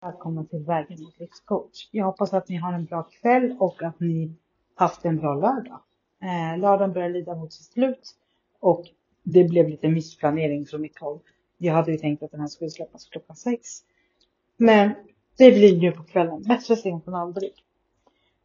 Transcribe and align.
Välkomna 0.00 0.44
till 0.44 0.64
Vägen 0.64 1.02
mot 1.02 1.18
livscoach. 1.18 1.88
Jag 1.90 2.04
hoppas 2.04 2.32
att 2.32 2.48
ni 2.48 2.56
har 2.56 2.72
en 2.72 2.84
bra 2.84 3.02
kväll 3.02 3.56
och 3.60 3.82
att 3.82 4.00
ni 4.00 4.32
haft 4.74 5.04
en 5.04 5.16
bra 5.16 5.34
lördag. 5.34 5.80
Eh, 6.22 6.58
lördagen 6.58 6.92
börjar 6.92 7.10
lida 7.10 7.34
mot 7.34 7.52
sitt 7.52 7.66
slut 7.66 8.14
och 8.60 8.84
det 9.22 9.44
blev 9.44 9.68
lite 9.68 9.88
missplanering 9.88 10.66
från 10.66 10.80
mitt 10.80 10.98
håll. 10.98 11.18
Jag 11.56 11.74
hade 11.74 11.92
ju 11.92 11.98
tänkt 11.98 12.22
att 12.22 12.30
den 12.30 12.40
här 12.40 12.46
skulle 12.46 12.70
släppas 12.70 13.04
klockan 13.04 13.36
sex. 13.36 13.68
Men 14.56 14.90
det 15.38 15.50
blir 15.50 15.80
nu 15.80 15.92
på 15.92 16.02
kvällen. 16.02 16.42
Bättre 16.42 16.76
sent 16.76 17.06
än 17.06 17.14
aldrig. 17.14 17.52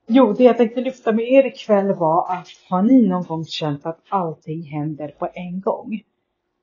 Jo, 0.08 0.34
det 0.34 0.44
jag 0.44 0.58
tänkte 0.58 0.82
lyfta 0.82 1.12
med 1.12 1.32
er 1.32 1.46
ikväll 1.46 1.94
var 1.94 2.34
att 2.34 2.48
har 2.70 2.82
ni 2.82 3.08
någon 3.08 3.24
gång 3.24 3.46
känt 3.46 3.86
att 3.86 4.00
allting 4.10 4.64
händer 4.64 5.08
på 5.08 5.30
en 5.34 5.62
gång? 5.62 6.04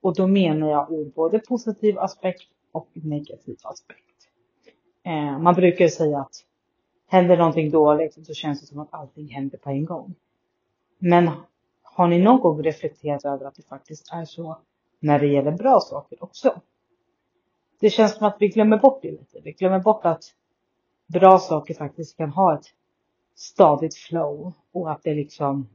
Och 0.00 0.16
då 0.16 0.26
menar 0.26 0.70
jag 0.70 0.92
ur 0.92 1.12
både 1.14 1.38
positiv 1.38 1.98
aspekt 1.98 2.48
och 2.72 2.88
negativ 2.92 3.56
aspekt. 3.62 4.09
Eh, 5.02 5.38
man 5.38 5.54
brukar 5.54 5.88
säga 5.88 6.18
att 6.18 6.44
händer 7.06 7.36
någonting 7.36 7.70
dåligt 7.70 8.26
så 8.26 8.34
känns 8.34 8.60
det 8.60 8.66
som 8.66 8.78
att 8.78 8.94
allting 8.94 9.28
händer 9.28 9.58
på 9.58 9.70
en 9.70 9.84
gång. 9.84 10.14
Men 10.98 11.30
har 11.82 12.08
ni 12.08 12.18
någon 12.18 12.40
gång 12.40 12.62
reflekterat 12.62 13.24
över 13.24 13.46
att 13.46 13.54
det 13.54 13.62
faktiskt 13.62 14.12
är 14.12 14.24
så 14.24 14.58
när 15.00 15.18
det 15.18 15.26
gäller 15.26 15.52
bra 15.52 15.80
saker 15.80 16.24
också? 16.24 16.60
Det 17.80 17.90
känns 17.90 18.14
som 18.14 18.26
att 18.26 18.36
vi 18.38 18.48
glömmer 18.48 18.78
bort 18.78 19.02
det 19.02 19.10
lite. 19.10 19.40
Vi 19.44 19.52
glömmer 19.52 19.78
bort 19.78 20.04
att 20.04 20.24
bra 21.06 21.38
saker 21.38 21.74
faktiskt 21.74 22.16
kan 22.16 22.30
ha 22.30 22.54
ett 22.54 22.66
stadigt 23.34 23.94
flow 23.94 24.52
och 24.72 24.90
att 24.90 25.02
det 25.02 25.14
liksom 25.14 25.68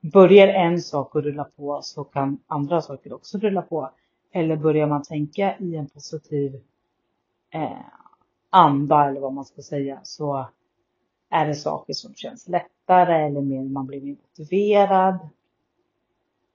börjar 0.00 0.48
en 0.48 0.80
sak 0.80 1.16
att 1.16 1.24
rulla 1.24 1.44
på 1.44 1.80
så 1.82 2.04
kan 2.04 2.38
andra 2.46 2.82
saker 2.82 3.12
också 3.12 3.38
rulla 3.38 3.62
på. 3.62 3.90
Eller 4.32 4.56
börjar 4.56 4.86
man 4.86 5.02
tänka 5.02 5.56
i 5.58 5.76
en 5.76 5.88
positiv 5.88 6.60
eh, 7.50 8.01
anda 8.54 9.08
eller 9.08 9.20
vad 9.20 9.32
man 9.32 9.44
ska 9.44 9.62
säga 9.62 10.00
så 10.02 10.46
är 11.30 11.46
det 11.46 11.54
saker 11.54 11.92
som 11.92 12.14
känns 12.14 12.48
lättare 12.48 13.26
eller 13.26 13.40
mer, 13.40 13.62
man 13.62 13.86
blir 13.86 14.00
mer 14.00 14.16
motiverad. 14.28 15.18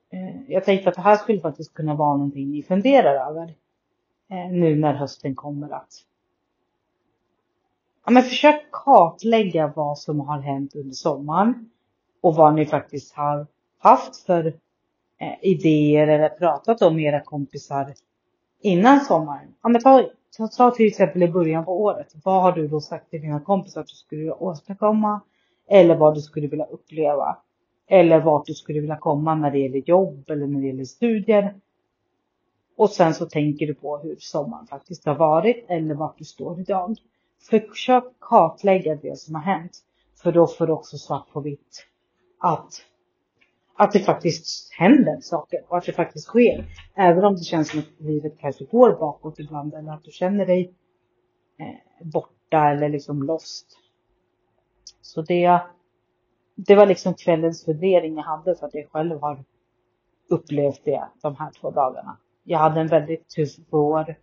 Eh, 0.10 0.52
jag 0.52 0.64
tänkte 0.64 0.90
att 0.90 0.96
det 0.96 1.02
här 1.02 1.18
skulle 1.18 1.40
faktiskt 1.40 1.74
kunna 1.74 1.96
vara 1.96 2.18
någonting 2.18 2.52
ni 2.52 2.64
funderar 2.64 3.30
över 3.30 3.56
eh, 4.30 4.52
nu 4.52 4.76
när 4.76 4.94
hösten 4.94 5.36
kommer 5.36 5.70
att 5.70 6.04
ja, 8.06 8.12
men 8.12 8.24
försök 8.24 8.72
kartlägga 8.72 9.74
vad 9.76 9.98
som 9.98 10.20
har 10.20 10.40
hänt 10.40 10.76
under 10.76 10.94
sommaren 10.94 11.70
och 12.22 12.36
vad 12.36 12.56
ni 12.56 12.66
faktiskt 12.66 13.14
har 13.14 13.48
haft 13.78 14.16
för 14.16 14.46
eh, 15.18 15.34
idéer 15.42 16.08
eller 16.08 16.30
pratat 16.30 16.82
om 16.82 16.96
med 16.96 17.06
era 17.06 17.24
kompisar 17.24 17.94
innan 18.62 19.00
sommaren. 19.00 19.56
Ja, 19.62 19.70
men 19.70 19.82
ta 19.82 20.10
jag 20.38 20.54
sa 20.54 20.72
till 20.72 20.88
exempel 20.88 21.24
i 21.24 21.28
början 21.28 21.66
på 21.66 21.82
året. 21.82 22.16
Vad 22.24 22.42
har 22.42 22.52
du 22.52 22.68
då 22.68 22.82
sagt 22.82 23.10
till 23.10 23.22
dina 23.22 23.40
kompisar 23.40 23.82
att 23.82 23.88
du 23.88 23.96
skulle 23.96 24.20
vilja 24.20 24.36
åstadkomma? 24.36 25.22
Eller 25.68 25.96
vad 25.96 26.16
du 26.16 26.22
skulle 26.22 26.48
vilja 26.48 26.66
uppleva? 26.66 27.38
Eller 27.88 28.20
vart 28.22 28.46
du 28.46 28.54
skulle 28.54 28.80
vilja 28.80 28.98
komma 28.98 29.36
när 29.36 29.52
det 29.52 29.60
gäller 29.60 29.90
jobb 29.90 30.30
eller 30.30 30.48
när 30.48 30.62
det 30.62 30.68
gäller 30.68 30.86
studier. 30.86 31.56
Och 32.76 32.90
sen 32.90 33.14
så 33.14 33.26
tänker 33.26 33.68
du 33.68 33.74
på 33.74 33.98
hur 33.98 34.16
sommaren 34.20 34.68
faktiskt 34.68 35.06
har 35.06 35.16
varit 35.16 35.66
eller 35.70 35.96
vart 35.96 36.18
du 36.18 36.26
står 36.26 36.60
idag. 36.60 36.96
Försök 37.50 38.04
kartlägga 38.20 38.96
det 38.96 39.20
som 39.20 39.36
har 39.36 39.42
hänt. 39.42 39.84
För 40.16 40.32
då 40.32 40.48
får 40.48 40.68
du 40.68 40.74
också 40.74 40.98
svart 40.98 41.32
på 41.34 41.40
vitt 41.40 41.86
att 42.40 42.74
att 43.78 43.92
det 43.92 44.00
faktiskt 44.00 44.74
händer 44.74 45.20
saker 45.22 45.64
och 45.68 45.78
att 45.78 45.86
det 45.86 45.94
faktiskt 45.94 46.28
sker. 46.28 46.66
Även 46.96 47.26
om 47.26 47.36
det 47.36 47.44
känns 47.44 47.70
som 47.70 47.80
att 47.80 48.00
livet 48.00 48.34
kanske 48.40 48.66
går 48.66 48.92
bakåt 48.92 49.40
ibland 49.40 49.74
eller 49.74 49.92
att 49.92 50.04
du 50.04 50.12
känner 50.12 50.46
dig 50.46 50.74
eh, 51.60 52.08
borta 52.08 52.70
eller 52.70 52.90
liksom 52.90 53.24
lost. 53.24 53.66
Så 55.02 55.22
det, 55.22 55.62
det 56.56 56.76
var 56.76 56.86
liksom 56.86 57.14
kvällens 57.14 57.66
fundering 57.66 58.16
jag 58.16 58.24
hade 58.24 58.56
för 58.56 58.68
att 58.68 58.74
jag 58.74 58.92
själv 58.92 59.22
har 59.22 59.44
upplevt 60.30 60.82
det 60.84 61.08
de 61.22 61.36
här 61.36 61.52
två 61.52 61.72
dagarna. 61.72 62.18
Jag 62.44 62.60
hade 62.60 62.82
en 62.82 62.88
väldigt 62.88 63.30
tuff 63.30 63.56
vår 63.70 64.16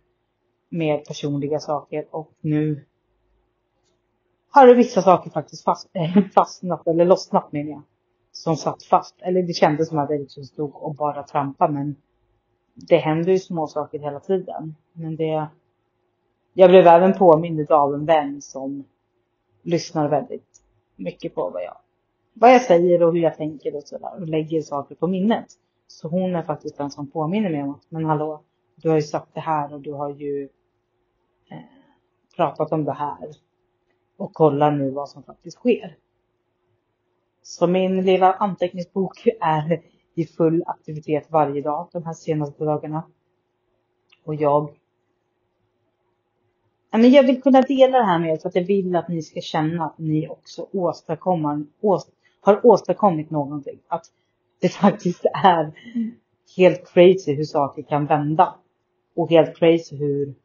med 0.69 1.05
personliga 1.05 1.59
saker 1.59 2.05
och 2.11 2.31
nu 2.41 2.85
har 4.51 4.75
vissa 4.75 5.01
saker 5.01 5.29
faktiskt 5.29 5.63
fast, 5.63 5.89
fastnat 6.35 6.87
eller 6.87 7.05
lossnat 7.05 7.51
menar 7.51 7.71
jag 7.71 7.83
som 8.45 8.55
satt 8.55 8.83
fast. 8.83 9.15
Eller 9.21 9.43
det 9.43 9.53
kändes 9.53 9.89
som 9.89 9.99
att 9.99 10.09
jag 10.09 10.19
liksom 10.19 10.43
stod 10.43 10.75
och 10.75 10.95
bara 10.95 11.23
trampade 11.23 11.73
men 11.73 11.95
det 12.73 12.97
händer 12.97 13.31
ju 13.31 13.39
små 13.39 13.67
saker 13.67 13.99
hela 13.99 14.19
tiden. 14.19 14.75
Men 14.93 15.15
det... 15.15 15.47
Jag 16.53 16.69
blev 16.69 16.87
även 16.87 17.13
påmind 17.13 17.71
av 17.71 17.93
en 17.93 18.05
vän 18.05 18.41
som 18.41 18.83
lyssnar 19.61 20.09
väldigt 20.09 20.61
mycket 20.95 21.35
på 21.35 21.49
vad 21.49 21.63
jag, 21.63 21.77
vad 22.33 22.53
jag 22.53 22.61
säger 22.61 23.03
och 23.03 23.13
hur 23.13 23.21
jag 23.21 23.37
tänker 23.37 23.75
och 23.75 23.83
sådär 23.83 24.15
och 24.19 24.27
lägger 24.27 24.61
saker 24.61 24.95
på 24.95 25.07
minnet. 25.07 25.47
Så 25.87 26.07
hon 26.07 26.35
är 26.35 26.43
faktiskt 26.43 26.77
den 26.77 26.91
som 26.91 27.11
påminner 27.11 27.49
mig 27.49 27.63
om 27.63 27.71
att, 27.71 27.91
men 27.91 28.05
hallå, 28.05 28.43
du 28.75 28.89
har 28.89 28.95
ju 28.95 29.01
sagt 29.01 29.33
det 29.33 29.39
här 29.39 29.73
och 29.73 29.81
du 29.81 29.93
har 29.93 30.09
ju 30.09 30.49
eh, 31.51 31.57
pratat 32.35 32.71
om 32.71 32.85
det 32.85 32.93
här. 32.93 33.29
Och 34.17 34.33
kolla 34.33 34.69
nu 34.69 34.91
vad 34.91 35.09
som 35.09 35.23
faktiskt 35.23 35.57
sker. 35.57 35.97
Så 37.47 37.67
min 37.67 38.05
lilla 38.05 38.33
anteckningsbok 38.33 39.27
är 39.41 39.81
i 40.15 40.25
full 40.25 40.63
aktivitet 40.67 41.27
varje 41.29 41.61
dag 41.61 41.87
de 41.91 42.03
här 42.03 42.13
senaste 42.13 42.65
dagarna. 42.65 43.03
Och 44.23 44.35
jag 44.35 44.69
men 46.91 47.11
jag 47.11 47.23
vill 47.23 47.41
kunna 47.41 47.61
dela 47.61 47.97
det 47.97 48.03
här 48.05 48.19
med 48.19 48.33
er 48.33 48.37
för 48.37 48.49
att 48.49 48.55
jag 48.55 48.63
vill 48.63 48.95
att 48.95 49.07
ni 49.07 49.21
ska 49.21 49.41
känna 49.41 49.85
att 49.85 49.97
ni 49.97 50.27
också 50.27 50.67
åstadkommer, 50.71 51.65
åst, 51.81 52.09
har 52.41 52.65
åstadkommit 52.65 53.29
någonting. 53.29 53.79
Att 53.87 54.05
det 54.61 54.69
faktiskt 54.69 55.25
är 55.43 55.71
helt 56.57 56.93
crazy 56.93 57.33
hur 57.33 57.43
saker 57.43 57.81
kan 57.81 58.05
vända. 58.05 58.55
Och 59.15 59.29
helt 59.29 59.57
crazy 59.57 59.97
hur, 59.97 60.35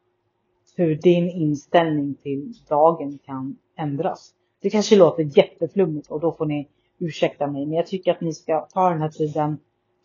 hur 0.77 0.94
din 0.94 1.31
inställning 1.31 2.15
till 2.15 2.55
dagen 2.69 3.19
kan 3.25 3.56
ändras. 3.77 4.34
Det 4.62 4.71
kanske 4.71 4.97
låter 4.97 5.39
jätteflummigt 5.39 6.10
och 6.10 6.21
då 6.21 6.33
får 6.33 6.47
ni 6.47 6.69
ursäkta 7.00 7.47
mig, 7.47 7.66
men 7.66 7.77
jag 7.77 7.87
tycker 7.87 8.11
att 8.11 8.21
ni 8.21 8.34
ska 8.34 8.61
ta 8.61 8.91
den 8.91 9.00
här 9.00 9.09
tiden, 9.09 9.59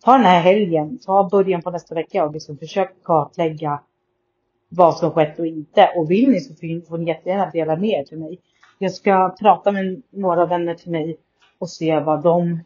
ta 0.04 0.12
den 0.12 0.26
här 0.26 0.42
helgen, 0.42 1.00
ta 1.00 1.30
början 1.32 1.62
på 1.62 1.72
nästa 1.72 1.96
vecka 1.96 2.26
och 2.26 2.34
liksom 2.34 2.58
försök 2.58 3.04
kartlägga 3.04 3.80
vad 4.70 4.98
som 4.98 5.12
skett 5.12 5.40
och 5.40 5.48
inte. 5.48 5.90
Och 5.96 6.12
vill 6.12 6.30
ni 6.30 6.40
så 6.40 6.54
får 6.88 6.98
ni 6.98 7.08
jättegärna 7.08 7.50
dela 7.50 7.76
med 7.76 7.90
er 7.90 8.04
till 8.04 8.20
mig. 8.20 8.40
Jag 8.80 8.92
ska 8.92 9.36
prata 9.40 9.72
med 9.72 10.02
några 10.10 10.46
vänner 10.46 10.74
till 10.74 10.92
mig 10.92 11.18
och 11.60 11.70
se 11.70 12.00
vad 12.00 12.24
de 12.24 12.60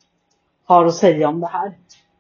har 0.66 0.86
att 0.86 0.96
säga 0.96 1.30
om 1.30 1.40
det 1.40 1.48
här. 1.48 1.74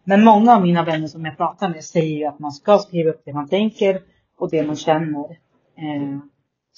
Men 0.03 0.23
många 0.23 0.55
av 0.55 0.61
mina 0.61 0.85
vänner 0.85 1.07
som 1.07 1.25
jag 1.25 1.37
pratar 1.37 1.69
med 1.69 1.83
säger 1.83 2.17
ju 2.17 2.25
att 2.25 2.39
man 2.39 2.51
ska 2.51 2.77
skriva 2.77 3.09
upp 3.09 3.21
det 3.25 3.33
man 3.33 3.47
tänker 3.47 4.01
och 4.37 4.49
det 4.49 4.63
man 4.63 4.75
känner. 4.75 5.29
Eh, 5.77 6.19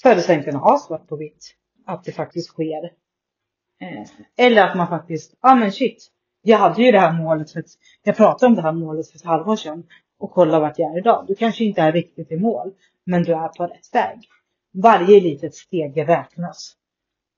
för 0.02 0.10
att 0.10 0.22
sen 0.22 0.42
kunna 0.42 0.58
ha 0.58 0.78
svart 0.78 1.08
på 1.08 1.16
vitt. 1.16 1.54
Att 1.86 2.04
det 2.04 2.12
faktiskt 2.12 2.48
sker. 2.48 3.01
Eh, 3.82 4.04
eller 4.36 4.62
att 4.62 4.76
man 4.76 4.88
faktiskt, 4.88 5.34
ja 5.40 5.52
ah, 5.52 5.54
men 5.54 5.72
shit, 5.72 6.08
jag 6.42 6.58
hade 6.58 6.82
ju 6.82 6.92
det 6.92 6.98
här 6.98 7.12
målet 7.12 7.50
för 7.50 7.60
att, 7.60 7.66
jag 8.02 8.16
pratade 8.16 8.46
om 8.46 8.54
det 8.54 8.62
här 8.62 8.72
målet 8.72 9.08
för 9.10 9.16
ett 9.16 9.24
halvår 9.24 9.56
sedan 9.56 9.86
och 10.18 10.32
kolla 10.32 10.60
vart 10.60 10.78
jag 10.78 10.92
är 10.92 10.98
idag. 10.98 11.24
Du 11.28 11.34
kanske 11.34 11.64
inte 11.64 11.80
är 11.80 11.92
riktigt 11.92 12.32
i 12.32 12.36
mål, 12.36 12.72
men 13.04 13.22
du 13.22 13.32
är 13.32 13.48
på 13.48 13.66
rätt 13.66 13.94
väg. 13.94 14.28
Varje 14.72 15.20
litet 15.20 15.54
steg 15.54 16.08
räknas. 16.08 16.76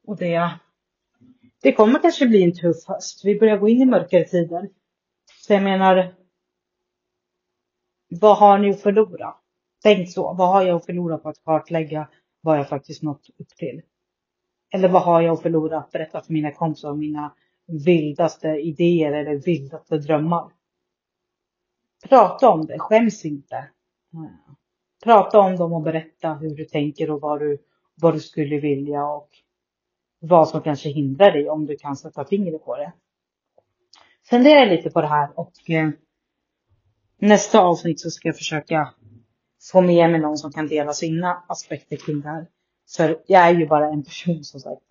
Och 0.06 0.16
det, 0.16 0.50
det 1.62 1.72
kommer 1.72 1.99
kanske 1.99 2.27
bli 2.27 2.43
en 2.43 2.54
tuff 2.54 2.87
höst. 2.87 3.25
Vi 3.25 3.38
börjar 3.41 3.56
gå 3.56 3.69
in 3.69 3.81
i 3.81 3.87
mörkare 3.87 4.25
tider. 4.25 4.69
Så 5.41 5.53
jag 5.53 5.62
menar, 5.62 6.15
vad 8.09 8.38
har 8.38 8.59
ni 8.59 8.71
att 8.71 8.81
förlora? 8.81 9.34
Tänk 9.83 10.12
så, 10.12 10.34
vad 10.34 10.49
har 10.49 10.62
jag 10.62 10.77
att 10.77 10.87
förlora 10.87 11.19
på 11.19 11.28
att 11.28 11.44
kartlägga 11.44 12.09
vad 12.41 12.59
jag 12.59 12.69
faktiskt 12.69 13.03
nått 13.03 13.30
upp 13.39 13.48
till? 13.48 13.83
Eller 14.74 14.88
vad 14.88 15.03
har 15.03 15.21
jag 15.21 15.32
att 15.32 15.42
förlora 15.42 15.78
att 15.78 15.92
berätta 15.92 16.22
för 16.22 16.32
mina 16.32 16.53
kompisar 16.53 16.91
om 16.91 16.98
mina 16.98 17.34
vildaste 17.66 18.48
idéer 18.48 19.12
eller 19.12 19.34
vildaste 19.34 19.98
drömmar? 19.98 20.53
Prata 22.09 22.50
om 22.50 22.66
det, 22.66 22.78
skäms 22.78 23.24
inte. 23.24 23.68
Prata 25.04 25.41
om 25.41 25.56
dem 25.56 25.72
och 25.72 25.82
berätta 25.82 26.34
hur 26.34 26.56
du 26.56 26.65
tänker 26.65 27.10
och 27.10 27.21
vad 27.21 27.41
du, 27.41 27.59
vad 27.94 28.15
du 28.15 28.21
skulle 28.21 28.60
vilja 28.60 29.06
och 29.06 29.28
vad 30.18 30.48
som 30.48 30.62
kanske 30.62 30.88
hindrar 30.88 31.32
dig 31.32 31.50
om 31.50 31.66
du 31.66 31.77
kan 31.77 31.97
sätta 31.97 32.24
fingret 32.24 32.65
på 32.65 32.77
det. 32.77 32.92
Fundera 34.30 34.65
lite 34.65 34.91
på 34.91 35.00
det 35.00 35.09
här 35.09 35.38
och 35.38 35.70
eh, 35.70 35.91
nästa 37.18 37.60
avsnitt 37.60 38.00
så 38.00 38.10
ska 38.10 38.28
jag 38.28 38.36
försöka 38.36 38.94
få 39.72 39.80
med 39.80 40.10
mig 40.10 40.20
någon 40.20 40.38
som 40.38 40.53
kan 40.53 40.68
dela 40.68 40.92
sina 40.92 41.44
aspekter 41.48 41.97
kring 41.97 42.20
det 42.20 42.28
här. 42.28 42.47
För 42.97 43.22
jag 43.27 43.42
är 43.42 43.54
ju 43.54 43.66
bara 43.66 43.89
en 43.89 44.04
person 44.04 44.45
som 44.45 44.60
sagt. 44.60 44.83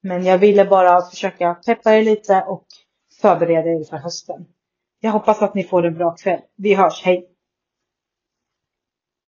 Men 0.00 0.24
jag 0.24 0.38
ville 0.38 0.64
bara 0.64 1.02
försöka 1.02 1.54
peppa 1.54 1.94
er 1.94 2.02
lite 2.02 2.44
och 2.48 2.66
förbereda 3.20 3.70
er 3.70 3.84
för 3.84 3.96
hösten. 3.96 4.46
Jag 5.00 5.10
hoppas 5.10 5.42
att 5.42 5.54
ni 5.54 5.64
får 5.64 5.86
en 5.86 5.94
bra 5.94 6.16
kväll. 6.16 6.40
Vi 6.56 6.74
hörs, 6.74 7.02
hej! 7.04 7.31